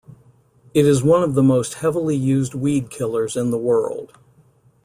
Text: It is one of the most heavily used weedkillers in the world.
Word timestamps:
It 0.73 0.87
is 0.87 1.03
one 1.03 1.21
of 1.21 1.35
the 1.35 1.43
most 1.43 1.75
heavily 1.75 2.15
used 2.15 2.53
weedkillers 2.53 3.39
in 3.39 3.51
the 3.51 3.59
world. 3.59 4.17